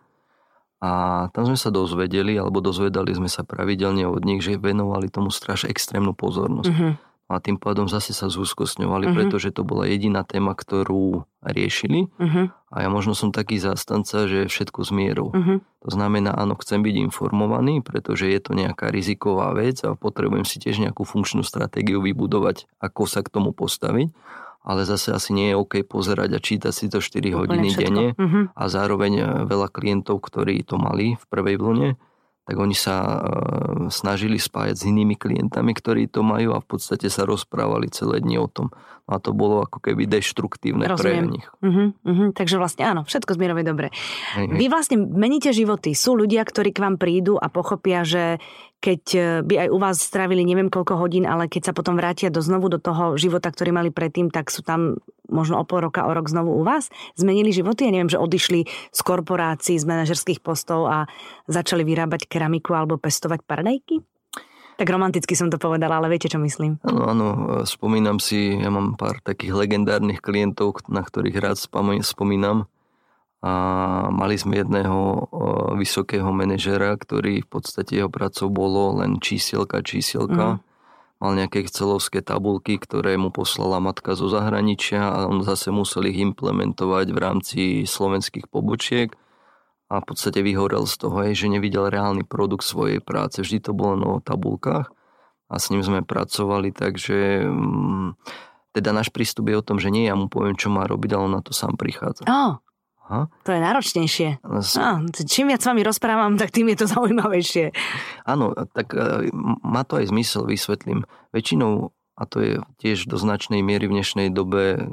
[0.83, 0.91] a
[1.31, 5.71] tam sme sa dozvedeli, alebo dozvedali sme sa pravidelne od nich, že venovali tomu straš
[5.71, 6.67] extrémnu pozornosť.
[6.67, 9.15] Uh-huh a tým pádom zase sa zúskostňovali, uh-huh.
[9.15, 12.51] pretože to bola jediná téma, ktorú riešili uh-huh.
[12.51, 15.31] a ja možno som taký zástanca, že všetko s mierou.
[15.31, 15.63] Uh-huh.
[15.87, 20.59] To znamená, áno, chcem byť informovaný, pretože je to nejaká riziková vec a potrebujem si
[20.59, 24.11] tiež nejakú funkčnú stratégiu vybudovať, ako sa k tomu postaviť,
[24.61, 27.81] ale zase asi nie je OK pozerať a čítať si to 4 Úplne hodiny všetko.
[27.81, 28.43] denne uh-huh.
[28.53, 31.89] a zároveň eh, veľa klientov, ktorí to mali v prvej vlne,
[32.41, 33.17] tak oni sa e,
[33.93, 38.41] snažili spájať s inými klientami, ktorí to majú a v podstate sa rozprávali celé dni
[38.41, 38.73] o tom.
[39.11, 40.97] A to bolo ako keby deštruktívne Rozumiem.
[40.97, 41.47] pre nich.
[41.59, 42.29] Uh-huh, uh-huh.
[42.31, 43.91] Takže vlastne áno, všetko zmierové dobre.
[44.39, 44.57] Hej, hej.
[44.57, 45.91] Vy vlastne meníte životy.
[45.91, 48.39] Sú ľudia, ktorí k vám prídu a pochopia, že
[48.81, 52.33] keď e, by aj u vás strávili neviem koľko hodín, ale keď sa potom vrátia
[52.33, 54.97] do znovu do toho života, ktorý mali predtým, tak sú tam
[55.29, 56.89] možno o pol roka, o rok znovu u vás?
[57.13, 57.87] Zmenili životy?
[57.87, 61.05] Ja neviem, že odišli z korporácií, z manažerských postov a
[61.45, 64.01] začali vyrábať keramiku alebo pestovať paradajky?
[64.81, 66.81] Tak romanticky som to povedala, ale viete, čo myslím.
[66.81, 67.27] Áno, áno,
[67.69, 71.61] spomínam si, ja mám pár takých legendárnych klientov, na ktorých rád
[72.01, 72.65] spomínam
[73.41, 73.53] a
[74.13, 75.25] mali sme jedného
[75.73, 80.61] vysokého manažera, ktorý v podstate jeho pracou bolo len čísielka, čísielka.
[80.61, 80.69] Mm.
[81.21, 86.17] Mal nejaké excelovské tabulky, ktoré mu poslala matka zo zahraničia a on zase musel ich
[86.17, 89.13] implementovať v rámci slovenských pobočiek
[89.89, 93.41] a v podstate vyhorel z toho, že nevidel reálny produkt svojej práce.
[93.41, 94.89] Vždy to bolo o tabulkách
[95.51, 98.07] a s ním sme pracovali, takže mm,
[98.71, 101.25] teda náš prístup je o tom, že nie ja mu poviem, čo má robiť, ale
[101.27, 102.23] on na to sám prichádza.
[102.23, 102.63] Oh.
[103.11, 103.27] Aha.
[103.43, 104.29] To je náročnejšie.
[104.47, 104.63] No,
[105.27, 107.75] čím viac s vami rozprávam, tak tým je to zaujímavejšie.
[108.23, 109.27] Áno, tak e,
[109.67, 111.03] má to aj zmysel, vysvetlím.
[111.35, 114.87] Väčšinou, a to je tiež do značnej miery v dnešnej dobe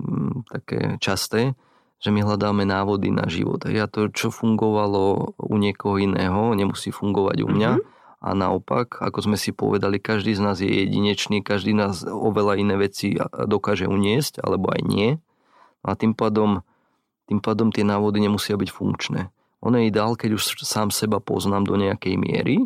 [0.50, 1.54] také časté,
[2.02, 3.62] že my hľadáme návody na život.
[3.70, 7.72] Ja to, čo fungovalo u niekoho iného, nemusí fungovať u mňa.
[7.78, 7.96] Mm-hmm.
[8.18, 12.74] A naopak, ako sme si povedali, každý z nás je jedinečný, každý nás oveľa iné
[12.74, 15.22] veci dokáže uniesť, alebo aj nie.
[15.86, 16.66] A tým pádom
[17.28, 19.28] tým pádom tie návody nemusia byť funkčné.
[19.60, 22.56] Ono je ideál, keď už sám seba poznám do nejakej miery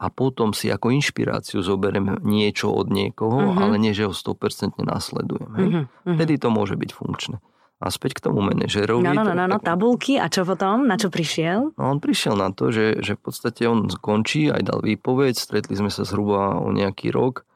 [0.00, 3.60] a potom si ako inšpiráciu zoberiem niečo od niekoho, uh-huh.
[3.60, 5.50] ale nie, že ho 100% nasledujem.
[5.56, 5.68] Hej?
[5.68, 6.14] Uh-huh.
[6.16, 7.36] Vtedy to môže byť funkčné.
[7.80, 9.00] A späť k tomu manažerovi.
[9.00, 10.84] No, no, no, no, no tabulky a čo potom?
[10.84, 11.72] Na čo prišiel?
[11.80, 15.80] No, on prišiel na to, že, že v podstate on končí, aj dal výpoveď, stretli
[15.80, 17.48] sme sa zhruba o nejaký rok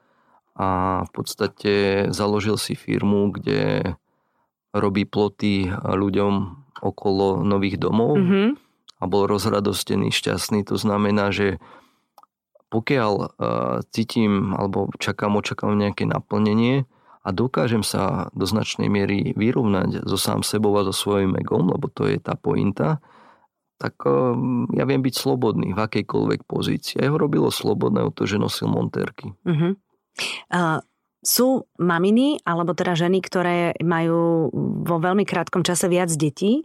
[0.57, 1.73] a v podstate
[2.09, 3.93] založil si firmu, kde
[4.75, 6.33] robí ploty ľuďom
[6.83, 8.49] okolo nových domov mm-hmm.
[9.01, 10.67] a bol rozradostený, šťastný.
[10.69, 11.63] To znamená, že
[12.69, 13.27] pokiaľ uh,
[13.95, 16.91] cítim alebo čakám, očakám nejaké naplnenie
[17.23, 21.87] a dokážem sa do značnej miery vyrovnať so sám sebou a so svojím egom, lebo
[21.87, 22.99] to je tá pointa,
[23.79, 24.35] tak uh,
[24.75, 26.99] ja viem byť slobodný v akejkoľvek pozícii.
[26.99, 29.39] A jeho robilo slobodné to, že nosil montérky.
[29.47, 29.79] Uh-huh.
[30.51, 30.83] Uh,
[31.25, 34.53] sú maminy, alebo teda ženy, ktoré majú
[34.85, 36.63] vo veľmi krátkom čase viac detí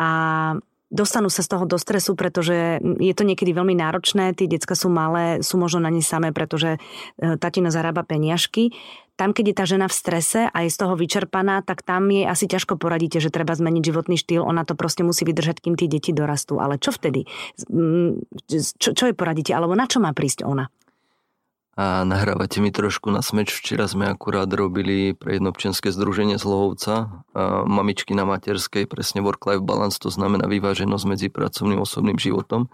[0.00, 0.56] a
[0.90, 4.90] dostanú sa z toho do stresu, pretože je to niekedy veľmi náročné, tie decka sú
[4.90, 8.74] malé, sú možno na ne samé, pretože e, tatino zarába peniažky.
[9.14, 12.24] Tam, keď je tá žena v strese a je z toho vyčerpaná, tak tam je
[12.24, 15.92] asi ťažko poradíte, že treba zmeniť životný štýl, ona to proste musí vydržať, kým tie
[15.92, 16.56] deti dorastú.
[16.56, 17.28] Ale čo vtedy?
[18.80, 19.52] Čo, čo je poradíte?
[19.52, 20.72] Alebo na čo má prísť ona?
[21.80, 23.56] A nahrávate mi trošku na smeč.
[23.56, 25.56] Včera sme akurát robili pre jedno
[25.96, 27.24] združenie z Lohovca
[27.64, 32.68] mamičky na materskej, presne work-life balance, to znamená vyváženosť medzi pracovným a osobným životom.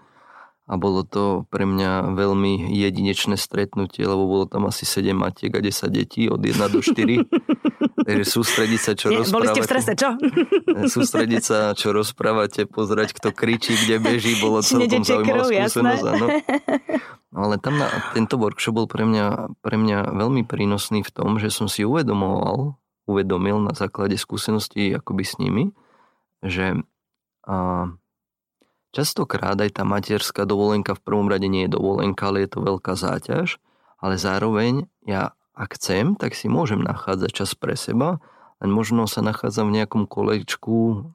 [0.67, 5.63] a bolo to pre mňa veľmi jedinečné stretnutie, lebo bolo tam asi 7 matiek a
[5.63, 7.23] 10 detí od 1 do 4.
[8.07, 9.35] Takže sústrediť sa, čo Nie, rozprávate.
[9.35, 10.09] Boli ste v strese, čo?
[10.95, 16.05] sústrediť sa, čo rozprávate, pozerať, kto kričí, kde beží, bolo celkom zaujímavá skúsenosť.
[16.07, 16.27] Áno.
[17.35, 21.35] No, ale tam na, tento workshop bol pre mňa, pre mňa veľmi prínosný v tom,
[21.35, 22.79] že som si uvedomoval,
[23.11, 25.75] uvedomil na základe skúseností akoby s nimi,
[26.39, 26.79] že
[27.43, 27.91] a,
[28.95, 32.95] Častokrát aj tá materská dovolenka v prvom rade nie je dovolenka, ale je to veľká
[32.95, 33.59] záťaž,
[33.99, 38.21] ale zároveň ja ak chcem, tak si môžem nachádzať čas pre seba,
[38.61, 41.09] len možno sa nachádzam v nejakom kolečku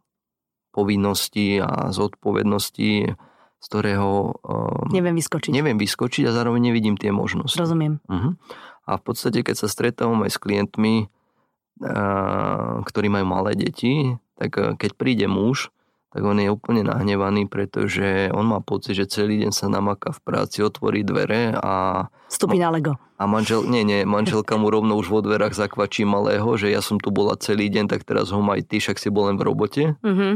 [0.75, 3.15] povinností a zodpovedností,
[3.63, 5.53] z ktorého um, neviem vyskočiť.
[5.55, 7.55] Neviem vyskočiť a zároveň nevidím tie možnosti.
[7.55, 8.03] Rozumiem.
[8.11, 8.35] Uh-huh.
[8.83, 14.51] A v podstate, keď sa stretávam aj s klientmi, uh, ktorí majú malé deti, tak
[14.59, 15.71] uh, keď príde muž,
[16.13, 20.21] tak on je úplne nahnevaný, pretože on má pocit, že celý deň sa namaká v
[20.21, 22.07] práci, otvorí dvere a...
[22.29, 23.01] Vstupí na Lego.
[23.17, 27.01] A manžel, nie, nie, manželka mu rovno už vo dverách zakvačí malého, že ja som
[27.01, 29.85] tu bola celý deň, tak teraz ho aj ty, však si bol len v robote.
[30.05, 30.33] Mm-hmm.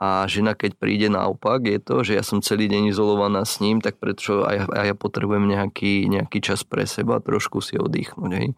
[0.00, 3.84] A žena, keď príde naopak, je to, že ja som celý deň izolovaná s ním,
[3.84, 8.32] tak prečo aj, aj ja potrebujem nejaký, nejaký čas pre seba, trošku si oddychnúť.
[8.32, 8.48] Hej.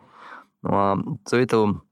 [0.63, 0.89] No a
[1.27, 1.83] to je to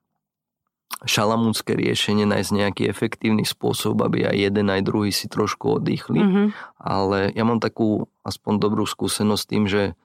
[1.00, 6.20] šalamúnske riešenie, nájsť nejaký efektívny spôsob, aby aj jeden, aj druhý si trošku oddychli.
[6.20, 6.46] Mm-hmm.
[6.76, 9.96] Ale ja mám takú aspoň dobrú skúsenosť tým, že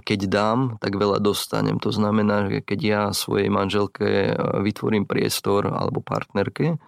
[0.00, 1.76] keď dám, tak veľa dostanem.
[1.84, 4.32] To znamená, že keď ja svojej manželke
[4.64, 6.80] vytvorím priestor alebo partnerke,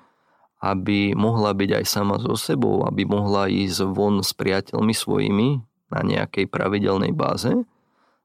[0.64, 5.48] aby mohla byť aj sama so sebou, aby mohla ísť von s priateľmi svojimi
[5.92, 7.52] na nejakej pravidelnej báze,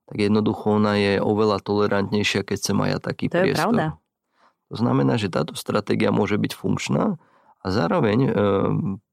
[0.08, 3.60] tak jednoducho ona je oveľa tolerantnejšia, keď chcem aj ja taký to priestor.
[3.60, 3.86] Je pravda.
[4.76, 7.16] To znamená, že táto stratégia môže byť funkčná
[7.64, 8.32] a zároveň e,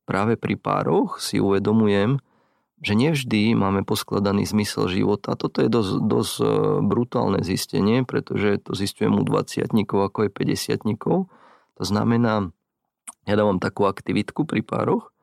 [0.02, 2.18] práve pri pároch si uvedomujem,
[2.82, 5.38] že nevždy máme poskladaný zmysel života.
[5.38, 6.46] Toto je dosť, dosť e,
[6.82, 10.82] brutálne zistenie, pretože to zistujem u 20 ako aj 50
[11.78, 12.50] To znamená,
[13.22, 15.14] ja dávam takú aktivitku pri pároch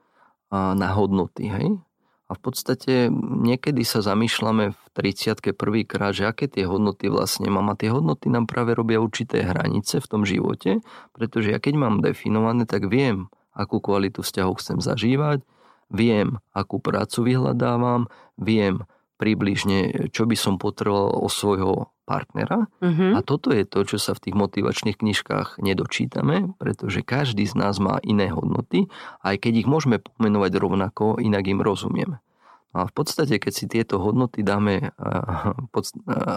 [0.56, 1.52] na hodnoty.
[1.52, 1.84] Hej?
[2.30, 7.72] A v podstate niekedy sa zamýšľame v 30 prvýkrát, že aké tie hodnoty vlastne mám.
[7.72, 10.84] A tie hodnoty nám práve robia určité hranice v tom živote,
[11.16, 15.40] pretože ja keď mám definované, tak viem, akú kvalitu vzťahu chcem zažívať,
[15.88, 18.84] viem, akú prácu vyhľadávam, viem
[19.20, 22.72] približne, čo by som potreboval o svojho partnera.
[22.82, 23.14] Uh-huh.
[23.14, 27.78] A toto je to, čo sa v tých motivačných knižkách nedočítame, pretože každý z nás
[27.78, 28.88] má iné hodnoty,
[29.22, 32.24] aj keď ich môžeme pomenovať rovnako, inak im rozumieme.
[32.70, 34.94] A v podstate, keď si tieto hodnoty dáme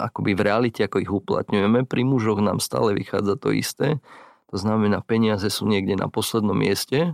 [0.09, 4.01] akoby v realite, ako ich uplatňujeme, pri mužoch nám stále vychádza to isté.
[4.49, 7.13] To znamená, peniaze sú niekde na poslednom mieste.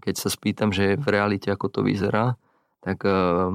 [0.00, 2.40] Keď sa spýtam, že v realite ako to vyzerá,
[2.84, 3.52] tak uh,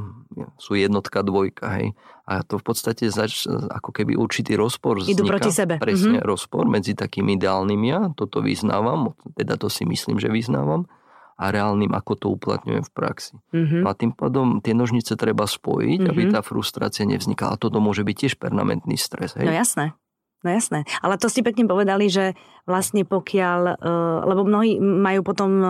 [0.57, 1.93] sú jednotka, dvojka, hej.
[2.25, 5.21] A to v podstate zač, ako keby určitý rozpor vzniká.
[5.21, 5.77] Idú proti sebe.
[5.77, 6.29] Presne, mm-hmm.
[6.29, 10.89] rozpor medzi takým ideálnym ja, toto vyznávam, teda to si myslím, že vyznávam,
[11.39, 13.39] a reálnym, ako to uplatňujem v praxi.
[13.55, 13.87] Mm-hmm.
[13.87, 16.11] A tým pádom tie nožnice treba spojiť, mm-hmm.
[16.11, 16.31] aby mhm.
[16.35, 17.55] tá frustrácia nevznikala.
[17.55, 19.39] A toto môže byť tiež permanentný stres.
[19.39, 19.47] Hej?
[19.47, 19.95] No jasné.
[20.39, 20.87] No jasné.
[21.03, 22.31] Ale to ste pekne povedali, že
[22.63, 23.91] vlastne pokiaľ, e,
[24.23, 25.67] lebo mnohí majú potom e,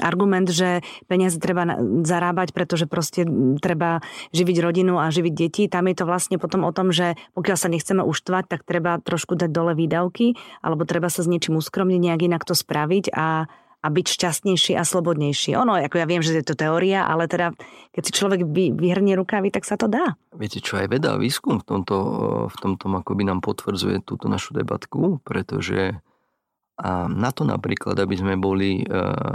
[0.00, 0.80] argument, že
[1.12, 1.68] peniaze treba
[2.00, 3.28] zarábať, pretože proste
[3.60, 4.00] treba
[4.32, 5.68] živiť rodinu a živiť deti.
[5.68, 9.36] Tam je to vlastne potom o tom, že pokiaľ sa nechceme uštvať, tak treba trošku
[9.36, 13.44] dať dole výdavky, alebo treba sa s niečím uskromniť, nejak inak to spraviť a
[13.80, 15.56] a byť šťastnejší a slobodnejší.
[15.56, 17.56] Ono, ako ja viem, že je to teória, ale teda
[17.96, 20.20] keď si človek vy, vyhrnie rukávy, tak sa to dá.
[20.36, 21.96] Viete čo, aj veda a výskum v tomto,
[22.52, 25.96] v tomto akoby nám potvrdzuje túto našu debatku, pretože
[26.80, 28.84] a na to napríklad, aby sme boli e,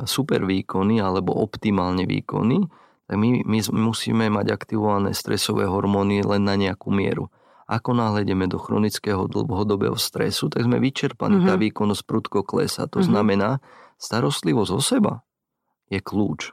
[0.10, 2.66] super výkony alebo optimálne výkony,
[3.06, 7.30] tak my, my musíme mať aktivované stresové hormóny len na nejakú mieru.
[7.70, 11.50] Ako náhle ideme do chronického dlhodobého stresu, tak sme vyčerpaní, mm-hmm.
[11.50, 12.90] tá výkonnosť prudko klesa.
[12.90, 13.10] To mm-hmm.
[13.10, 13.62] znamená,
[13.98, 15.14] starostlivosť o seba
[15.90, 16.52] je kľúč.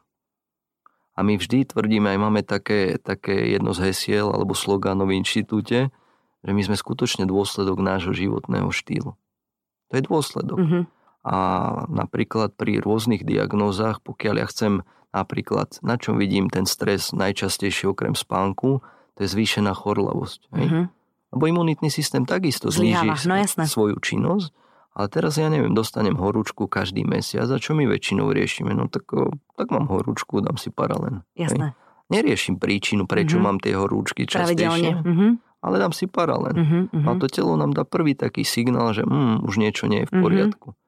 [1.12, 5.92] A my vždy tvrdíme, aj máme také, také jedno z hesiel alebo slogánov v inštitúte,
[6.42, 9.12] že my sme skutočne dôsledok nášho životného štýlu.
[9.90, 10.58] To je dôsledok.
[10.58, 10.82] Mm-hmm.
[11.22, 11.36] A
[11.86, 14.72] napríklad pri rôznych diagnózach, pokiaľ ja chcem
[15.12, 18.80] napríklad, na čom vidím ten stres najčastejšie okrem spánku,
[19.14, 20.48] to je zvýšená chorlavosť.
[20.48, 20.84] Mm-hmm.
[21.36, 23.36] Lebo imunitný systém takisto zníži no,
[23.68, 24.48] svoju činnosť
[24.92, 28.76] ale teraz ja neviem, dostanem horúčku každý mesiac a čo my väčšinou riešime?
[28.76, 29.08] No tak,
[29.56, 31.24] tak mám horúčku, dám si paralen.
[31.32, 31.72] Jasné.
[31.72, 31.80] Hej.
[32.12, 33.46] Neriešim príčinu, prečo mm-hmm.
[33.48, 35.00] mám tie horúčky častejšie.
[35.00, 35.30] Mm-hmm.
[35.64, 36.52] Ale dám si paralen.
[36.92, 37.08] Mm-hmm.
[37.08, 40.14] A to telo nám dá prvý taký signál, že mm, už niečo nie je v
[40.20, 40.22] mhm.
[40.22, 40.68] poriadku.
[40.76, 40.80] Mm-hmm.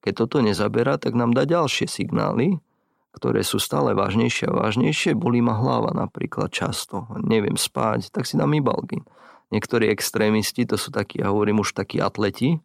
[0.00, 2.56] Keď toto nezaberá, tak nám dá ďalšie signály,
[3.12, 7.04] ktoré sú stále vážnejšie a vážnejšie, bolí ma hlava napríklad často.
[7.20, 9.04] Neviem spať, tak si dám ibalgin.
[9.52, 12.62] Niektorí extrémisti, to sú takí, ja hovorím už takí atleti,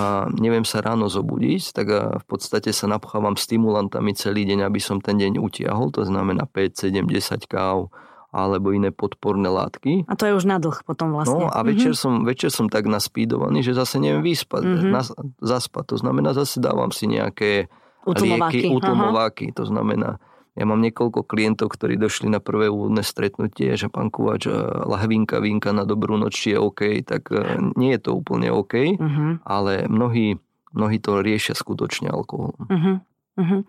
[0.00, 4.96] a neviem sa ráno zobudiť, tak v podstate sa napchávam stimulantami celý deň, aby som
[4.96, 7.92] ten deň utiahol, to znamená 5, 7, 10 káv,
[8.34, 10.10] alebo iné podporné látky.
[10.10, 11.46] A to je už na dlh potom vlastne.
[11.46, 12.02] No a večer, mm-hmm.
[12.18, 14.90] som, večer som tak naspídovaný, že zase neviem vyspať, mm-hmm.
[14.90, 15.02] na,
[15.38, 15.94] zaspať.
[15.94, 17.70] To znamená, zase dávam si nejaké
[18.02, 18.66] utlmováky.
[18.66, 19.46] lieky, utlmováky.
[19.54, 20.18] To znamená,
[20.54, 24.54] ja mám niekoľko klientov, ktorí došli na prvé úvodné stretnutie, že pán Kovač, eh,
[24.86, 28.94] lahvinka vínka na dobrú noc, či je OK, tak eh, nie je to úplne OK,
[28.94, 29.42] mm-hmm.
[29.42, 30.38] ale mnohí,
[30.70, 32.70] mnohí to riešia skutočne alkoholom.
[32.70, 32.96] Mm-hmm.
[33.34, 33.60] Mm-hmm.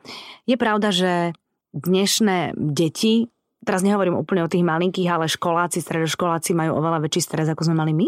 [0.45, 1.11] Je pravda, že
[1.73, 3.33] dnešné deti
[3.65, 7.81] teraz nehovorím úplne o tých malinkých, ale školáci, stredoškoláci majú oveľa väčší stres, ako sme
[7.81, 8.07] mali my?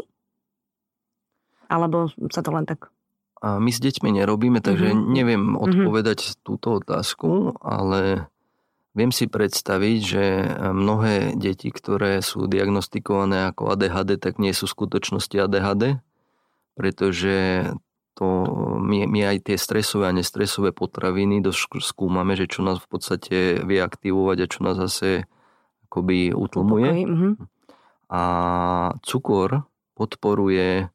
[1.68, 2.94] Alebo sa to len tak...
[3.42, 5.10] A my s deťmi nerobíme, takže mm-hmm.
[5.14, 6.42] neviem odpovedať mm-hmm.
[6.46, 8.30] túto otázku, ale
[8.98, 10.24] viem si predstaviť, že
[10.74, 16.02] mnohé deti, ktoré sú diagnostikované ako ADHD, tak nie sú v skutočnosti ADHD,
[16.74, 17.70] pretože
[18.18, 18.26] to
[18.82, 21.46] my, my aj tie stresové a nestresové potraviny
[21.78, 25.30] skúmame, že čo nás v podstate vie aktivovať a čo nás zase
[25.86, 26.90] akoby utlmuje.
[27.06, 27.34] Mm-hmm.
[28.10, 28.24] A
[29.06, 30.90] cukor podporuje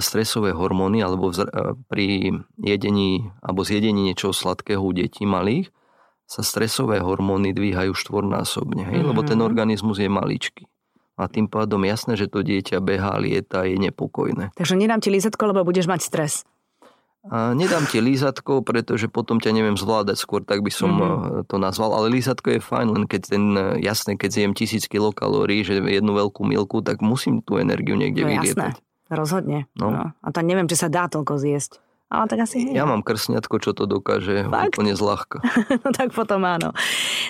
[0.00, 1.34] stresové hormóny alebo
[1.90, 5.68] pri jedení alebo zjedení niečoho sladkého u detí malých
[6.32, 9.04] sa stresové hormóny dvíhajú štvornásobne, hej?
[9.04, 9.10] Mm-hmm.
[9.12, 10.64] lebo ten organizmus je maličký.
[11.20, 14.56] A tým pádom jasné, že to dieťa behá, lieta, je nepokojné.
[14.56, 16.34] Takže nedám ti lízatko, lebo budeš mať stres.
[17.28, 21.52] A nedám ti lízatko, pretože potom ťa neviem zvládať skôr, tak by som mm-hmm.
[21.52, 21.94] to nazval.
[21.94, 26.16] Ale lízatko je fajn, len keď ten, e, jasné, keď zjem tisíc kilokalórií, že jednu
[26.16, 28.74] veľkú milku, tak musím tú energiu niekde no, vylietať.
[28.74, 29.70] Jasné, rozhodne.
[29.78, 29.94] No.
[29.94, 30.16] No.
[30.18, 31.78] A to neviem, či sa dá toľko zjesť.
[32.12, 32.60] Ale tak asi.
[32.76, 34.76] Ja mám krsňatko, čo to dokáže Fakt?
[34.76, 35.40] úplne zľahka.
[35.84, 36.76] no tak potom áno.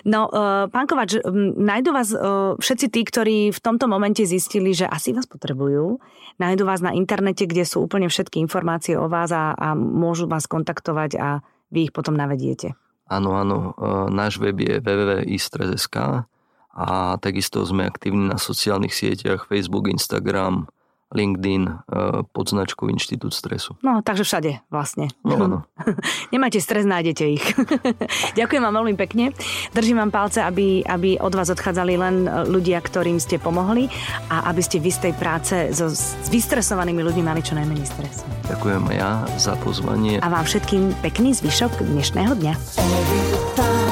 [0.02, 1.22] No, uh, pán Kovač,
[1.54, 6.02] nájdu vás uh, všetci tí, ktorí v tomto momente zistili, že asi vás potrebujú.
[6.42, 10.50] Nájdu vás na internete, kde sú úplne všetky informácie o vás a, a môžu vás
[10.50, 12.74] kontaktovať a vy ich potom navediete.
[13.06, 13.78] Áno, áno.
[13.78, 16.26] Uh, náš web je www.istres.sk
[16.72, 16.86] a
[17.22, 20.66] takisto sme aktívni na sociálnych sieťach Facebook, Instagram,
[21.12, 23.76] LinkedIn eh, pod značkou Inštitút stresu.
[23.84, 25.12] No, takže všade vlastne.
[25.22, 25.58] No, áno.
[26.34, 27.44] Nemáte stres, nájdete ich.
[28.40, 29.36] Ďakujem vám veľmi pekne.
[29.76, 33.92] Držím vám palce, aby, aby od vás odchádzali len eh, ľudia, ktorým ste pomohli
[34.32, 38.24] a aby ste vy z práce so, s vystresovanými ľuďmi mali čo najmenej stres.
[38.48, 40.18] Ďakujem ja za pozvanie.
[40.20, 42.52] A vám všetkým pekný zvyšok dnešného dňa.
[42.80, 43.22] Every
[43.56, 43.82] time.